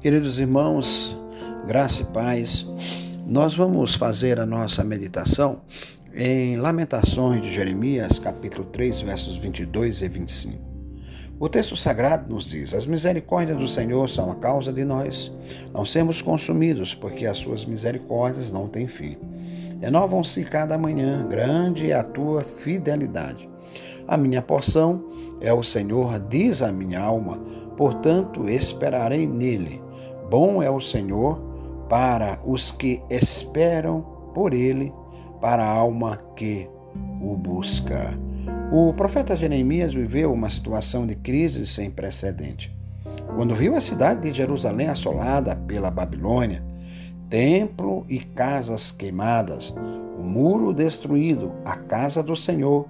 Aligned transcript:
Queridos 0.00 0.38
irmãos, 0.38 1.18
graça 1.66 2.02
e 2.02 2.04
paz, 2.04 2.64
nós 3.26 3.56
vamos 3.56 3.96
fazer 3.96 4.38
a 4.38 4.46
nossa 4.46 4.84
meditação 4.84 5.62
em 6.14 6.56
Lamentações 6.56 7.42
de 7.42 7.52
Jeremias, 7.52 8.20
capítulo 8.20 8.64
3, 8.66 9.00
versos 9.00 9.36
22 9.38 10.02
e 10.02 10.08
25. 10.08 10.62
O 11.40 11.48
texto 11.48 11.76
sagrado 11.76 12.32
nos 12.32 12.46
diz: 12.46 12.74
As 12.74 12.86
misericórdias 12.86 13.58
do 13.58 13.66
Senhor 13.66 14.08
são 14.08 14.30
a 14.30 14.36
causa 14.36 14.72
de 14.72 14.84
nós 14.84 15.32
não 15.74 15.84
sermos 15.84 16.22
consumidos, 16.22 16.94
porque 16.94 17.26
as 17.26 17.38
suas 17.38 17.64
misericórdias 17.64 18.52
não 18.52 18.68
têm 18.68 18.86
fim. 18.86 19.18
Renovam-se 19.80 20.44
cada 20.44 20.78
manhã, 20.78 21.26
grande 21.26 21.90
é 21.90 21.94
a 21.94 22.04
tua 22.04 22.42
fidelidade. 22.44 23.48
A 24.06 24.16
minha 24.16 24.42
porção 24.42 25.10
é 25.40 25.52
o 25.52 25.64
Senhor, 25.64 26.20
diz 26.20 26.62
a 26.62 26.70
minha 26.70 27.00
alma, 27.00 27.36
portanto 27.76 28.48
esperarei 28.48 29.26
nele. 29.26 29.87
Bom 30.30 30.62
é 30.62 30.70
o 30.70 30.78
Senhor 30.78 31.40
para 31.88 32.38
os 32.44 32.70
que 32.70 33.00
esperam 33.08 34.04
por 34.34 34.52
ele, 34.52 34.92
para 35.40 35.64
a 35.64 35.70
alma 35.70 36.18
que 36.36 36.68
o 37.18 37.34
busca. 37.34 38.18
O 38.70 38.92
profeta 38.92 39.34
Jeremias 39.34 39.94
viveu 39.94 40.30
uma 40.30 40.50
situação 40.50 41.06
de 41.06 41.14
crise 41.14 41.64
sem 41.64 41.90
precedente. 41.90 42.70
Quando 43.34 43.54
viu 43.54 43.74
a 43.74 43.80
cidade 43.80 44.28
de 44.28 44.36
Jerusalém 44.36 44.88
assolada 44.88 45.56
pela 45.56 45.90
Babilônia, 45.90 46.62
templo 47.30 48.04
e 48.06 48.18
casas 48.18 48.92
queimadas, 48.92 49.74
o 50.18 50.22
muro 50.22 50.74
destruído, 50.74 51.52
a 51.64 51.74
casa 51.74 52.22
do 52.22 52.36
Senhor 52.36 52.86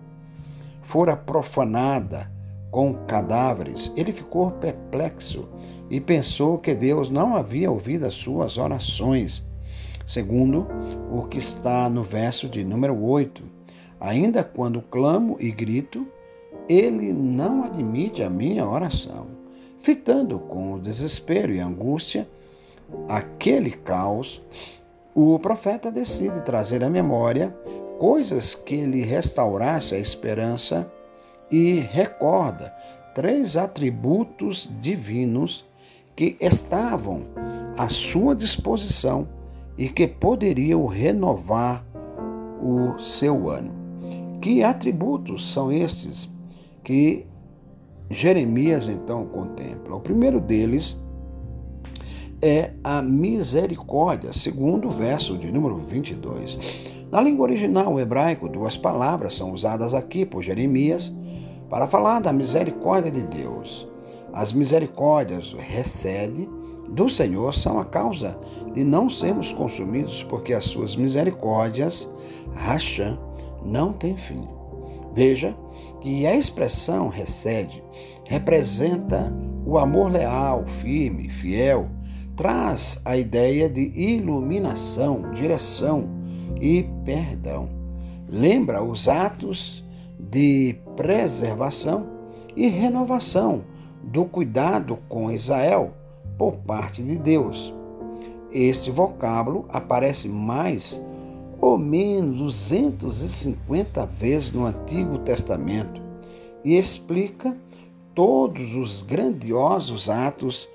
fora 0.82 1.16
profanada 1.16 2.28
com 2.70 2.94
cadáveres, 3.06 3.92
ele 3.96 4.12
ficou 4.12 4.50
perplexo 4.50 5.48
e 5.90 6.00
pensou 6.00 6.58
que 6.58 6.74
Deus 6.74 7.10
não 7.10 7.36
havia 7.36 7.70
ouvido 7.70 8.06
as 8.06 8.14
suas 8.14 8.58
orações. 8.58 9.42
Segundo 10.06 10.66
o 11.12 11.22
que 11.22 11.38
está 11.38 11.88
no 11.88 12.02
verso 12.02 12.48
de 12.48 12.64
número 12.64 13.02
8, 13.02 13.42
ainda 14.00 14.42
quando 14.42 14.80
clamo 14.80 15.36
e 15.38 15.50
grito, 15.50 16.06
ele 16.68 17.12
não 17.12 17.64
admite 17.64 18.22
a 18.22 18.30
minha 18.30 18.66
oração. 18.66 19.26
Fitando 19.80 20.38
com 20.38 20.74
o 20.74 20.80
desespero 20.80 21.52
e 21.52 21.60
angústia 21.60 22.28
aquele 23.08 23.70
caos, 23.70 24.42
o 25.14 25.38
profeta 25.38 25.90
decide 25.90 26.40
trazer 26.42 26.82
à 26.84 26.90
memória 26.90 27.54
coisas 27.98 28.54
que 28.54 28.84
lhe 28.84 29.02
restaurasse 29.02 29.94
a 29.94 29.98
esperança 29.98 30.90
e 31.50 31.80
recorda 31.80 32.72
três 33.14 33.56
atributos 33.56 34.68
divinos 34.80 35.67
que 36.18 36.36
estavam 36.40 37.28
à 37.76 37.88
sua 37.88 38.34
disposição 38.34 39.28
e 39.78 39.88
que 39.88 40.08
poderiam 40.08 40.84
renovar 40.84 41.86
o 42.60 42.98
seu 43.00 43.48
ano. 43.48 43.70
Que 44.42 44.64
atributos 44.64 45.52
são 45.52 45.70
estes 45.70 46.28
que 46.82 47.24
Jeremias 48.10 48.88
então 48.88 49.26
contempla? 49.26 49.94
O 49.94 50.00
primeiro 50.00 50.40
deles 50.40 51.00
é 52.42 52.72
a 52.82 53.00
misericórdia, 53.00 54.32
segundo 54.32 54.88
o 54.88 54.90
verso 54.90 55.38
de 55.38 55.52
número 55.52 55.76
22. 55.76 56.58
Na 57.12 57.20
língua 57.20 57.44
original 57.44 58.00
hebraico, 58.00 58.48
duas 58.48 58.76
palavras 58.76 59.36
são 59.36 59.52
usadas 59.52 59.94
aqui 59.94 60.26
por 60.26 60.42
Jeremias 60.42 61.12
para 61.70 61.86
falar 61.86 62.18
da 62.18 62.32
misericórdia 62.32 63.12
de 63.12 63.22
Deus. 63.22 63.86
As 64.32 64.52
misericórdias 64.52 65.54
recebe 65.58 66.48
do 66.88 67.08
Senhor 67.08 67.54
são 67.54 67.78
a 67.78 67.84
causa 67.84 68.38
de 68.72 68.82
não 68.82 69.10
sermos 69.10 69.52
consumidos, 69.52 70.22
porque 70.22 70.54
as 70.54 70.64
suas 70.64 70.96
misericórdias, 70.96 72.10
racham, 72.54 73.18
não 73.64 73.92
têm 73.92 74.16
fim. 74.16 74.48
Veja 75.12 75.54
que 76.00 76.26
a 76.26 76.34
expressão 76.34 77.08
recede 77.08 77.82
representa 78.24 79.32
o 79.66 79.78
amor 79.78 80.12
leal, 80.12 80.66
firme, 80.66 81.28
fiel, 81.28 81.88
traz 82.36 83.00
a 83.04 83.16
ideia 83.16 83.68
de 83.68 83.90
iluminação, 83.94 85.32
direção 85.32 86.08
e 86.60 86.86
perdão. 87.04 87.68
Lembra 88.28 88.82
os 88.82 89.08
atos 89.08 89.84
de 90.18 90.76
preservação 90.94 92.06
e 92.54 92.68
renovação 92.68 93.64
do 94.02 94.24
cuidado 94.24 94.98
com 95.08 95.30
Israel 95.30 95.94
por 96.36 96.56
parte 96.56 97.02
de 97.02 97.16
Deus. 97.16 97.74
Este 98.50 98.90
vocábulo 98.90 99.66
aparece 99.68 100.28
mais 100.28 101.04
ou 101.60 101.76
menos 101.76 102.38
250 102.38 104.06
vezes 104.06 104.52
no 104.52 104.64
Antigo 104.64 105.18
Testamento 105.18 106.00
e 106.64 106.76
explica 106.76 107.56
todos 108.14 108.74
os 108.74 109.02
grandiosos 109.02 110.08
atos 110.08 110.68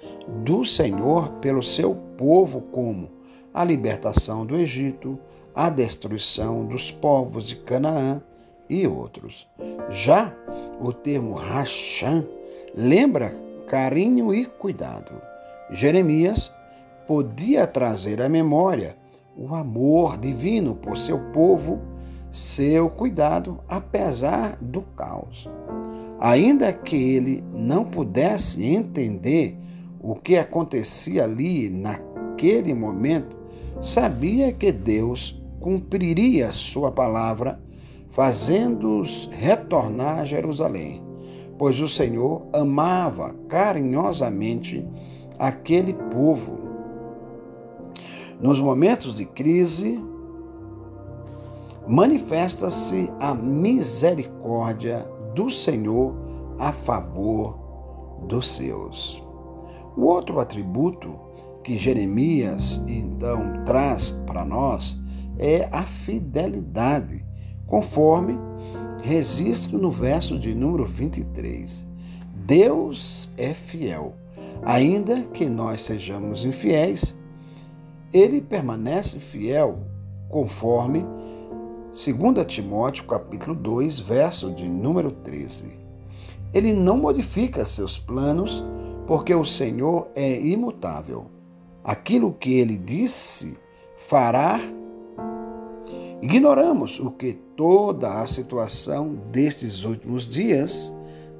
do 0.43 0.63
Senhor 0.65 1.29
pelo 1.41 1.63
seu 1.63 1.95
povo, 2.17 2.61
como 2.61 3.09
a 3.53 3.63
libertação 3.63 4.45
do 4.45 4.55
Egito, 4.55 5.19
a 5.53 5.69
destruição 5.69 6.65
dos 6.65 6.91
povos 6.91 7.43
de 7.43 7.55
Canaã, 7.57 8.21
e 8.69 8.87
outros. 8.87 9.47
Já 9.89 10.33
o 10.81 10.91
termo 10.91 11.33
racham 11.33 12.25
lembra 12.73 13.33
carinho 13.67 14.33
e 14.33 14.45
cuidado. 14.45 15.11
Jeremias 15.71 16.51
podia 17.07 17.67
trazer 17.67 18.21
à 18.21 18.29
memória 18.29 18.95
o 19.35 19.53
amor 19.53 20.17
divino 20.17 20.75
por 20.75 20.97
seu 20.97 21.19
povo, 21.31 21.79
seu 22.31 22.89
cuidado, 22.89 23.59
apesar 23.67 24.57
do 24.61 24.81
caos. 24.81 25.49
Ainda 26.19 26.71
que 26.71 26.95
ele 26.95 27.43
não 27.53 27.83
pudesse 27.83 28.63
entender 28.63 29.57
o 30.01 30.15
que 30.15 30.37
acontecia 30.37 31.23
ali 31.23 31.69
naquele 31.69 32.73
momento, 32.73 33.35
sabia 33.81 34.51
que 34.51 34.71
Deus 34.71 35.41
cumpriria 35.59 36.51
sua 36.51 36.91
palavra 36.91 37.59
fazendo-os 38.11 39.27
retornar 39.31 40.19
a 40.19 40.25
Jerusalém, 40.25 41.01
pois 41.57 41.79
o 41.79 41.87
Senhor 41.87 42.47
amava 42.53 43.33
carinhosamente 43.47 44.85
aquele 45.37 45.93
povo. 45.93 46.59
Nos 48.39 48.59
momentos 48.59 49.15
de 49.15 49.25
crise, 49.25 49.99
manifesta-se 51.87 53.09
a 53.19 53.33
misericórdia 53.33 55.07
do 55.33 55.49
Senhor 55.49 56.13
a 56.59 56.71
favor 56.71 57.57
dos 58.27 58.55
seus. 58.55 59.21
O 59.95 60.05
outro 60.05 60.39
atributo 60.39 61.13
que 61.63 61.77
Jeremias 61.77 62.83
então 62.87 63.63
traz 63.63 64.11
para 64.25 64.43
nós 64.43 64.99
é 65.37 65.67
a 65.71 65.83
fidelidade 65.83 67.25
conforme 67.65 68.37
registro 69.03 69.77
no 69.77 69.91
verso 69.91 70.39
de 70.39 70.55
número 70.55 70.87
23. 70.87 71.85
Deus 72.33 73.29
é 73.37 73.53
fiel. 73.53 74.15
Ainda 74.63 75.19
que 75.23 75.45
nós 75.49 75.83
sejamos 75.83 76.45
infiéis, 76.45 77.13
ele 78.13 78.41
permanece 78.41 79.19
fiel, 79.19 79.85
conforme 80.29 81.05
2 81.91 82.45
Timóteo 82.47 83.03
capítulo 83.03 83.53
2, 83.53 83.99
verso 83.99 84.51
de 84.51 84.69
número 84.69 85.11
13. 85.11 85.65
Ele 86.53 86.71
não 86.71 86.95
modifica 86.95 87.65
seus 87.65 87.97
planos, 87.97 88.63
porque 89.05 89.35
o 89.35 89.43
Senhor 89.43 90.07
é 90.15 90.39
imutável. 90.39 91.25
Aquilo 91.83 92.31
que 92.31 92.53
ele 92.53 92.77
disse 92.77 93.57
fará 94.07 94.61
Ignoramos 96.23 97.01
o 97.01 97.11
que 97.11 97.33
toda 97.33 98.21
a 98.21 98.25
situação 98.25 99.13
destes 99.29 99.83
últimos 99.83 100.25
dias 100.25 100.89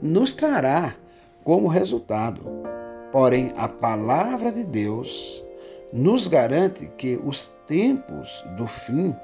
nos 0.02 0.34
trará 0.34 0.94
como 1.42 1.70
resultado. 1.70 2.42
Porém, 3.10 3.54
a 3.56 3.70
palavra 3.70 4.52
de 4.52 4.66
Deus 4.66 5.42
nos 5.94 6.28
garante 6.28 6.92
que 6.98 7.18
os 7.24 7.46
tempos 7.66 8.44
do 8.58 8.68
fim 8.68 9.16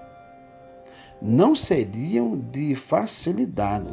não 1.21 1.53
seriam 1.53 2.39
de 2.39 2.73
facilidade. 2.73 3.91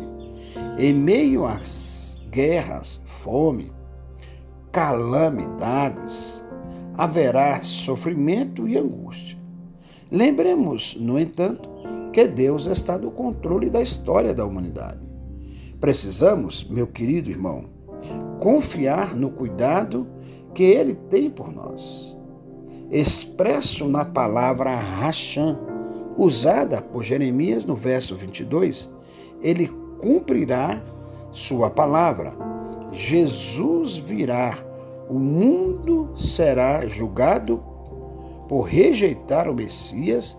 Em 0.78 0.94
meio 0.94 1.44
às 1.44 2.22
guerras, 2.30 3.02
fome, 3.06 3.72
calamidades, 4.70 6.44
haverá 6.96 7.60
sofrimento 7.64 8.68
e 8.68 8.78
angústia. 8.78 9.35
Lembremos, 10.10 10.96
no 10.98 11.18
entanto, 11.18 11.68
que 12.12 12.28
Deus 12.28 12.66
está 12.66 12.96
no 12.96 13.10
controle 13.10 13.68
da 13.68 13.82
história 13.82 14.32
da 14.32 14.44
humanidade. 14.44 15.06
Precisamos, 15.80 16.64
meu 16.64 16.86
querido 16.86 17.28
irmão, 17.28 17.64
confiar 18.40 19.14
no 19.16 19.30
cuidado 19.30 20.06
que 20.54 20.62
ele 20.62 20.94
tem 20.94 21.28
por 21.28 21.52
nós. 21.52 22.16
Expresso 22.90 23.88
na 23.88 24.04
palavra 24.04 24.74
racham, 24.76 25.58
usada 26.16 26.80
por 26.80 27.02
Jeremias 27.02 27.64
no 27.64 27.74
verso 27.74 28.14
22, 28.14 28.88
ele 29.42 29.68
cumprirá 29.98 30.82
sua 31.32 31.68
palavra. 31.68 32.32
Jesus 32.92 33.96
virá, 33.96 34.56
o 35.10 35.18
mundo 35.18 36.14
será 36.16 36.86
julgado 36.86 37.62
por 38.48 38.62
rejeitar 38.62 39.48
o 39.48 39.54
Messias 39.54 40.36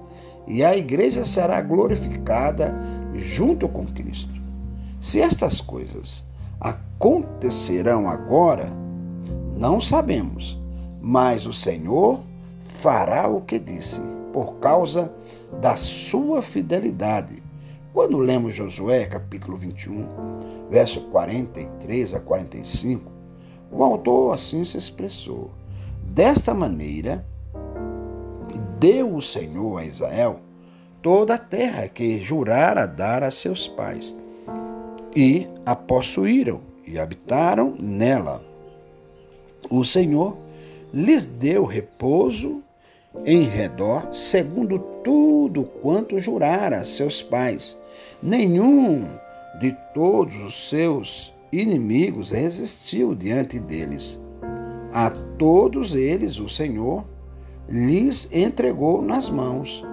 e 0.47 0.63
a 0.63 0.75
igreja 0.75 1.25
será 1.25 1.61
glorificada 1.61 2.73
junto 3.13 3.67
com 3.67 3.85
Cristo. 3.85 4.33
Se 5.01 5.21
estas 5.21 5.59
coisas 5.61 6.23
acontecerão 6.59 8.09
agora, 8.09 8.71
não 9.57 9.81
sabemos, 9.81 10.59
mas 11.01 11.45
o 11.45 11.53
Senhor 11.53 12.21
fará 12.79 13.27
o 13.27 13.41
que 13.41 13.59
disse, 13.59 14.01
por 14.31 14.55
causa 14.55 15.11
da 15.59 15.75
sua 15.75 16.41
fidelidade. 16.41 17.41
Quando 17.93 18.19
lemos 18.19 18.53
Josué, 18.53 19.05
capítulo 19.05 19.57
21, 19.57 20.05
verso 20.69 21.01
43 21.01 22.13
a 22.13 22.19
45, 22.19 23.11
o 23.71 23.83
autor 23.83 24.35
assim 24.35 24.63
se 24.63 24.77
expressou: 24.77 25.51
Desta 26.03 26.53
maneira, 26.53 27.25
deu 28.79 29.15
o 29.15 29.21
Senhor 29.21 29.79
a 29.79 29.85
Israel 29.85 30.41
toda 31.01 31.35
a 31.35 31.37
terra 31.37 31.87
que 31.87 32.19
jurara 32.19 32.85
dar 32.85 33.23
a 33.23 33.31
seus 33.31 33.67
pais, 33.67 34.15
e 35.15 35.47
a 35.65 35.75
possuíram 35.75 36.61
e 36.85 36.99
habitaram 36.99 37.75
nela. 37.79 38.43
O 39.69 39.83
Senhor 39.83 40.37
lhes 40.93 41.25
deu 41.25 41.65
repouso 41.65 42.61
em 43.25 43.43
redor, 43.43 44.13
segundo 44.13 44.79
tudo 45.03 45.63
quanto 45.81 46.19
jurara 46.19 46.79
a 46.79 46.85
seus 46.85 47.21
pais. 47.21 47.75
Nenhum 48.21 49.07
de 49.59 49.75
todos 49.93 50.35
os 50.45 50.69
seus 50.69 51.33
inimigos 51.51 52.31
resistiu 52.31 53.15
diante 53.15 53.59
deles. 53.59 54.19
A 54.93 55.09
todos 55.09 55.93
eles 55.93 56.37
o 56.39 56.47
Senhor 56.47 57.03
lhes 57.67 58.29
entregou 58.31 59.01
nas 59.01 59.29
mãos. 59.29 59.83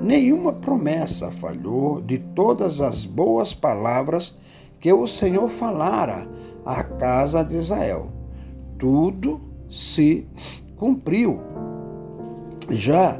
Nenhuma 0.00 0.52
promessa 0.52 1.30
falhou 1.30 2.00
de 2.00 2.18
todas 2.18 2.80
as 2.80 3.04
boas 3.04 3.54
palavras 3.54 4.36
que 4.78 4.92
o 4.92 5.06
Senhor 5.06 5.48
falara 5.48 6.28
à 6.64 6.82
casa 6.84 7.42
de 7.42 7.56
Israel. 7.56 8.08
Tudo 8.78 9.40
se 9.70 10.26
cumpriu. 10.76 11.40
Já 12.68 13.18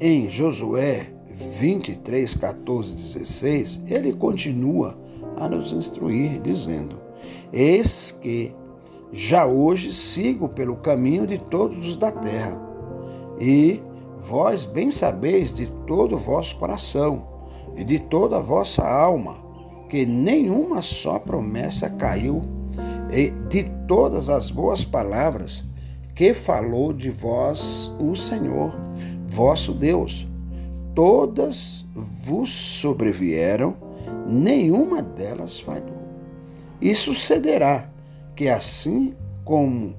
em 0.00 0.28
Josué 0.28 1.12
23, 1.60 2.34
14, 2.34 2.96
16, 2.96 3.82
ele 3.86 4.12
continua 4.12 4.98
a 5.36 5.48
nos 5.48 5.72
instruir, 5.72 6.40
dizendo: 6.40 6.96
Eis 7.52 8.10
que 8.10 8.52
já 9.12 9.46
hoje 9.46 9.94
sigo 9.94 10.48
pelo 10.48 10.76
caminho 10.76 11.26
de 11.26 11.38
todos 11.38 11.86
os 11.86 11.96
da 11.96 12.10
terra 12.10 12.66
e 13.40 13.80
vós 14.18 14.64
bem 14.64 14.90
sabeis 14.90 15.52
de 15.52 15.66
todo 15.86 16.16
o 16.16 16.18
vosso 16.18 16.56
coração 16.56 17.26
e 17.76 17.84
de 17.84 17.98
toda 17.98 18.36
a 18.38 18.40
vossa 18.40 18.86
alma, 18.86 19.36
que 19.88 20.06
nenhuma 20.06 20.82
só 20.82 21.18
promessa 21.18 21.88
caiu, 21.90 22.42
e 23.12 23.30
de 23.48 23.64
todas 23.86 24.28
as 24.28 24.50
boas 24.50 24.84
palavras 24.84 25.64
que 26.14 26.32
falou 26.32 26.92
de 26.92 27.10
vós 27.10 27.90
o 28.00 28.16
Senhor, 28.16 28.74
vosso 29.28 29.72
Deus. 29.72 30.26
Todas 30.94 31.84
vos 32.22 32.50
sobrevieram, 32.50 33.76
nenhuma 34.26 35.02
delas 35.02 35.60
falhou. 35.60 35.94
E 36.80 36.94
sucederá 36.94 37.90
que 38.34 38.48
assim 38.48 39.14
como 39.44 39.94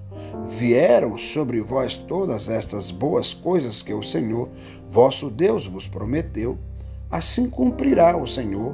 vieram 0.47 1.17
sobre 1.17 1.61
vós 1.61 1.97
todas 1.97 2.47
estas 2.47 2.89
boas 2.89 3.33
coisas 3.33 3.81
que 3.81 3.93
o 3.93 4.01
Senhor, 4.01 4.49
vosso 4.89 5.29
Deus, 5.29 5.67
vos 5.67 5.87
prometeu, 5.87 6.57
assim 7.11 7.49
cumprirá 7.49 8.15
o 8.15 8.25
Senhor 8.25 8.73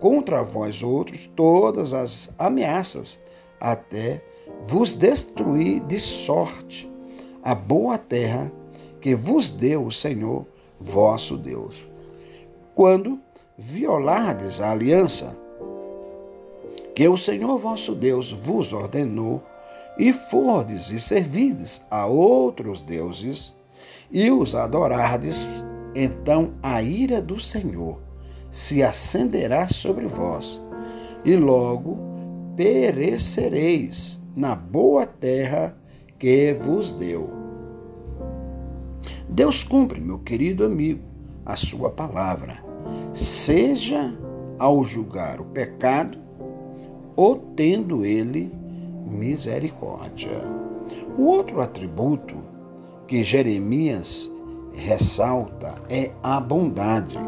contra 0.00 0.42
vós 0.42 0.82
outros 0.82 1.30
todas 1.36 1.92
as 1.92 2.32
ameaças, 2.38 3.20
até 3.60 4.22
vos 4.66 4.94
destruir 4.94 5.80
de 5.80 6.00
sorte 6.00 6.90
a 7.42 7.54
boa 7.54 7.98
terra 7.98 8.50
que 9.00 9.14
vos 9.14 9.50
deu 9.50 9.86
o 9.86 9.92
Senhor, 9.92 10.46
vosso 10.80 11.36
Deus. 11.36 11.84
Quando 12.74 13.20
violardes 13.58 14.60
a 14.60 14.72
aliança 14.72 15.36
que 16.94 17.06
o 17.06 17.16
Senhor 17.16 17.58
vosso 17.58 17.94
Deus 17.94 18.32
vos 18.32 18.72
ordenou, 18.72 19.42
e 20.00 20.14
fordes 20.14 20.88
e 20.88 20.98
servides 20.98 21.84
a 21.90 22.06
outros 22.06 22.82
deuses, 22.82 23.54
e 24.10 24.30
os 24.30 24.54
adorardes, 24.54 25.62
então 25.94 26.54
a 26.62 26.80
ira 26.82 27.20
do 27.20 27.38
Senhor 27.38 28.00
se 28.50 28.82
acenderá 28.82 29.68
sobre 29.68 30.06
vós, 30.06 30.58
e 31.22 31.36
logo 31.36 31.98
perecereis 32.56 34.18
na 34.34 34.54
boa 34.54 35.04
terra 35.04 35.76
que 36.18 36.54
vos 36.54 36.94
deu. 36.94 37.28
Deus 39.28 39.62
cumpre, 39.62 40.00
meu 40.00 40.18
querido 40.18 40.64
amigo, 40.64 41.02
a 41.44 41.56
sua 41.56 41.90
palavra, 41.90 42.64
seja 43.12 44.16
ao 44.58 44.82
julgar 44.82 45.42
o 45.42 45.44
pecado, 45.44 46.18
ou 47.14 47.36
tendo 47.54 48.02
ele 48.02 48.59
misericórdia. 49.06 50.42
O 51.18 51.24
outro 51.24 51.60
atributo 51.60 52.36
que 53.06 53.24
Jeremias 53.24 54.30
ressalta 54.72 55.74
é 55.88 56.10
a 56.22 56.40
bondade. 56.40 57.18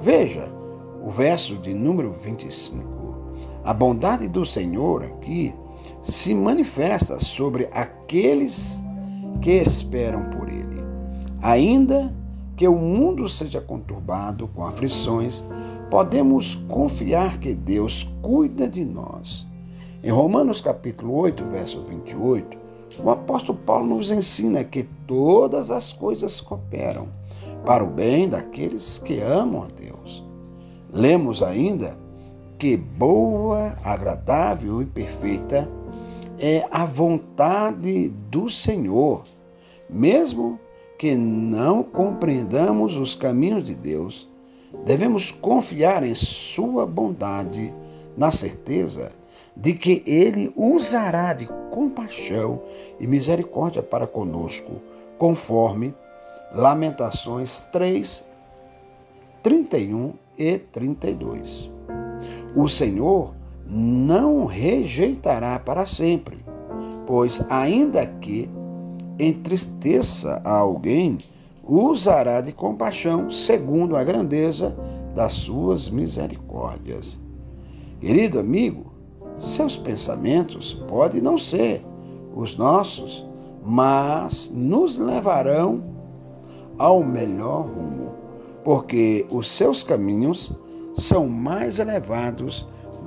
Veja 0.00 0.48
o 1.02 1.10
verso 1.10 1.56
de 1.56 1.74
número 1.74 2.12
25. 2.12 2.82
A 3.64 3.72
bondade 3.72 4.28
do 4.28 4.46
Senhor 4.46 5.04
aqui 5.04 5.52
se 6.02 6.34
manifesta 6.34 7.18
sobre 7.18 7.68
aqueles 7.72 8.82
que 9.40 9.50
esperam 9.50 10.30
por 10.30 10.48
Ele. 10.48 10.82
Ainda 11.42 12.14
que 12.56 12.66
o 12.66 12.76
mundo 12.76 13.28
seja 13.28 13.60
conturbado 13.60 14.46
com 14.48 14.64
aflições, 14.64 15.44
podemos 15.90 16.54
confiar 16.54 17.38
que 17.38 17.54
Deus 17.54 18.08
cuida 18.22 18.68
de 18.68 18.84
nós 18.84 19.46
em 20.02 20.10
Romanos 20.10 20.60
capítulo 20.60 21.14
8, 21.14 21.44
verso 21.44 21.80
28, 21.82 22.58
o 23.04 23.10
apóstolo 23.10 23.56
Paulo 23.64 23.96
nos 23.96 24.10
ensina 24.10 24.64
que 24.64 24.82
todas 25.06 25.70
as 25.70 25.92
coisas 25.92 26.40
cooperam 26.40 27.06
para 27.64 27.84
o 27.84 27.86
bem 27.86 28.28
daqueles 28.28 28.98
que 28.98 29.20
amam 29.20 29.62
a 29.62 29.68
Deus. 29.68 30.24
Lemos 30.92 31.40
ainda 31.40 31.96
que 32.58 32.76
boa, 32.76 33.74
agradável 33.84 34.82
e 34.82 34.84
perfeita 34.84 35.68
é 36.40 36.66
a 36.72 36.84
vontade 36.84 38.08
do 38.28 38.50
Senhor, 38.50 39.22
mesmo 39.88 40.58
que 40.98 41.14
não 41.14 41.84
compreendamos 41.84 42.96
os 42.96 43.14
caminhos 43.14 43.62
de 43.62 43.76
Deus, 43.76 44.28
devemos 44.84 45.30
confiar 45.30 46.02
em 46.02 46.14
Sua 46.14 46.84
bondade, 46.84 47.72
na 48.16 48.32
certeza 48.32 49.12
de 49.56 49.74
que 49.74 50.02
ele 50.06 50.52
usará 50.56 51.32
de 51.32 51.46
compaixão 51.70 52.62
e 52.98 53.06
misericórdia 53.06 53.82
para 53.82 54.06
conosco, 54.06 54.80
conforme 55.18 55.94
Lamentações 56.54 57.60
3, 57.72 58.24
31 59.42 60.12
e 60.38 60.58
32. 60.58 61.70
O 62.54 62.68
Senhor 62.68 63.34
não 63.66 64.44
rejeitará 64.44 65.58
para 65.58 65.86
sempre, 65.86 66.44
pois, 67.06 67.44
ainda 67.48 68.06
que 68.06 68.50
entristeça 69.18 70.40
a 70.44 70.58
alguém, 70.58 71.18
usará 71.64 72.40
de 72.40 72.52
compaixão 72.52 73.30
segundo 73.30 73.96
a 73.96 74.04
grandeza 74.04 74.76
das 75.14 75.32
suas 75.32 75.88
misericórdias. 75.88 77.20
Querido 78.00 78.38
amigo, 78.38 78.91
seus 79.38 79.76
pensamentos 79.76 80.74
podem 80.88 81.20
não 81.20 81.38
ser 81.38 81.84
os 82.34 82.56
nossos, 82.56 83.24
mas 83.64 84.50
nos 84.52 84.98
levarão 84.98 85.82
ao 86.78 87.02
melhor 87.02 87.66
rumo, 87.66 88.12
porque 88.64 89.26
os 89.30 89.50
seus 89.50 89.82
caminhos 89.82 90.52
são 90.94 91.28
mais 91.28 91.78
elevados 91.78 92.66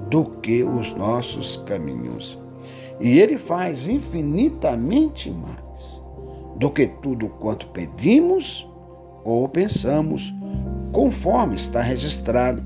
do 0.09 0.23
que 0.25 0.63
os 0.63 0.93
nossos 0.93 1.57
caminhos. 1.65 2.37
E 2.99 3.19
ele 3.19 3.37
faz 3.37 3.87
infinitamente 3.87 5.29
mais. 5.29 5.65
do 6.57 6.71
que 6.71 6.87
tudo 6.87 7.27
quanto 7.27 7.67
pedimos 7.67 8.65
ou 9.25 9.49
pensamos, 9.49 10.33
conforme 10.93 11.55
está 11.55 11.81
registrado 11.81 12.63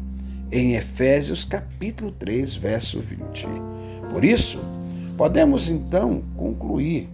em 0.51 0.73
Efésios 0.73 1.43
capítulo 1.43 2.11
3, 2.11 2.55
verso 2.55 2.99
20. 2.99 3.47
Por 4.11 4.23
isso, 4.23 4.59
podemos 5.15 5.69
então 5.69 6.23
concluir 6.35 7.09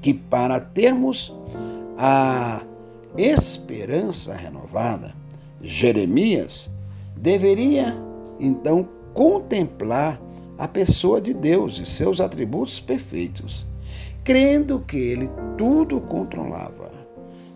que 0.00 0.12
para 0.12 0.60
termos 0.60 1.32
a 1.96 2.62
esperança 3.16 4.34
renovada, 4.34 5.14
Jeremias 5.62 6.68
deveria 7.16 7.96
então 8.40 8.88
contemplar 9.14 10.20
a 10.58 10.66
pessoa 10.68 11.20
de 11.20 11.32
Deus 11.32 11.78
e 11.78 11.86
seus 11.86 12.20
atributos 12.20 12.80
perfeitos, 12.80 13.64
crendo 14.24 14.80
que 14.80 14.96
ele 14.96 15.30
tudo 15.56 16.00
controlava. 16.00 16.90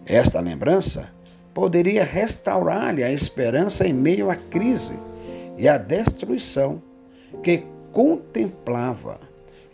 Esta 0.05 0.41
lembrança 0.41 1.11
poderia 1.57 2.05
restaurar-lhe 2.05 3.03
a 3.03 3.11
esperança 3.11 3.89
em 3.89 3.93
meio 3.95 4.31
à 4.31 4.37
crise 4.37 4.93
e 5.57 5.67
à 5.67 5.79
destruição 5.79 6.83
que 7.43 7.65
contemplava. 7.95 9.19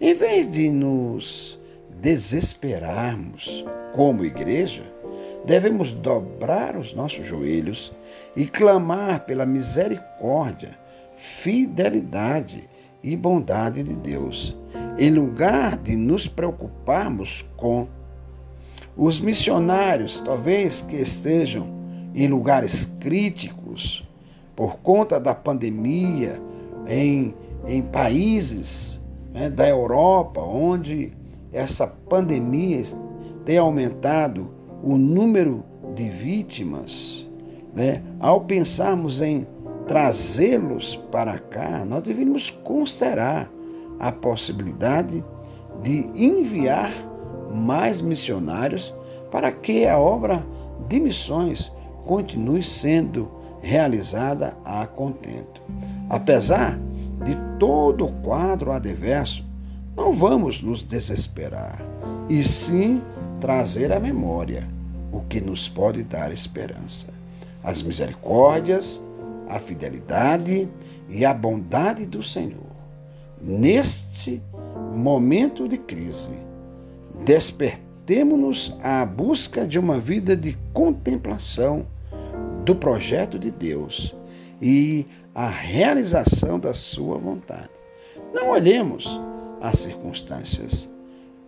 Em 0.01 0.15
vez 0.15 0.49
de 0.49 0.71
nos 0.71 1.59
desesperarmos 2.01 3.65
como 3.93 4.25
igreja, 4.25 4.85
devemos 5.45 5.91
dobrar 5.91 6.77
os 6.77 6.95
nossos 6.95 7.27
joelhos 7.27 7.93
e 8.37 8.47
clamar 8.47 9.27
pela 9.27 9.45
misericórdia, 9.45 10.79
fidelidade 11.17 12.63
e 13.03 13.17
bondade 13.17 13.83
de 13.83 13.95
Deus, 13.95 14.57
em 14.97 15.11
lugar 15.11 15.77
de 15.79 15.97
nos 15.97 16.29
preocuparmos 16.29 17.45
com 17.57 17.89
os 18.97 19.21
missionários, 19.21 20.21
talvez 20.21 20.81
que 20.81 20.97
estejam 20.97 21.67
em 22.15 22.29
lugares 22.29 22.85
críticos 22.85 24.07
por 24.55 24.79
conta 24.79 25.19
da 25.19 25.35
pandemia, 25.35 26.41
em, 26.87 27.35
em 27.67 27.81
países 27.81 29.01
né, 29.33 29.49
da 29.49 29.67
Europa, 29.69 30.41
onde 30.41 31.13
essa 31.53 31.87
pandemia 31.87 32.83
tem 33.45 33.59
aumentado 33.59 34.55
o 34.83 34.97
número 34.97 35.65
de 35.95 36.09
vítimas, 36.09 37.29
né? 37.75 38.03
ao 38.21 38.43
pensarmos 38.43 39.21
em 39.21 39.47
trazê-los 39.87 40.97
para 41.11 41.39
cá, 41.39 41.85
nós 41.85 42.03
deveríamos 42.03 42.51
considerar 42.51 43.51
a 43.99 44.11
possibilidade 44.11 45.23
de 45.83 46.09
enviar 46.15 46.93
mais 47.53 48.01
missionários 48.01 48.95
para 49.31 49.53
que 49.53 49.87
a 49.87 49.99
obra 49.99 50.45
de 50.89 50.99
missões 50.99 51.73
continue 52.05 52.63
sendo 52.63 53.31
realizada 53.61 54.57
a 54.65 54.87
contento. 54.87 55.61
Apesar 56.09 56.79
de 57.25 57.37
todo 57.59 58.07
o 58.07 58.13
quadro 58.23 58.73
adverso, 58.73 59.45
não 59.97 60.13
vamos 60.13 60.63
nos 60.63 60.83
desesperar, 60.83 61.81
e 62.29 62.43
sim 62.43 63.01
trazer 63.41 63.93
à 63.93 64.01
memória 64.01 64.69
o 65.13 65.21
que 65.21 65.41
nos 65.41 65.69
pode 65.69 66.03
dar 66.03 66.33
esperança. 66.33 67.09
As 67.63 67.83
misericórdias, 67.83 69.01
a 69.49 69.59
fidelidade 69.59 70.69
e 71.09 71.25
a 71.25 71.35
bondade 71.35 72.07
do 72.07 72.23
Senhor. 72.23 72.73
Neste 73.41 74.43
momento 74.95 75.69
de 75.69 75.77
crise, 75.77 76.31
despertemo-nos 77.25 78.77
à 78.83 79.05
busca 79.07 79.67
de 79.67 79.79
uma 79.79 79.99
vida 79.99 80.37
de 80.37 80.57
contemplação 80.73 81.87
do 82.65 82.75
projeto 82.75 83.39
de 83.39 83.51
Deus 83.51 84.15
e 84.61 85.07
a 85.35 85.49
realização 85.49 86.59
da 86.59 86.75
sua 86.75 87.19
vontade. 87.19 87.71
Não 88.33 88.51
olhemos 88.51 89.21
as 89.61 89.81
circunstâncias. 89.81 90.89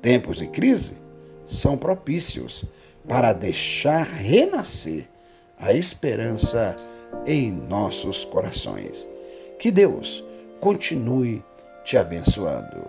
Tempos 0.00 0.38
de 0.38 0.46
crise 0.46 0.92
são 1.46 1.76
propícios 1.76 2.64
para 3.06 3.32
deixar 3.32 4.06
renascer 4.06 5.08
a 5.58 5.72
esperança 5.72 6.76
em 7.26 7.50
nossos 7.50 8.24
corações. 8.24 9.08
Que 9.58 9.70
Deus 9.70 10.24
continue 10.60 11.42
te 11.84 11.96
abençoando. 11.96 12.88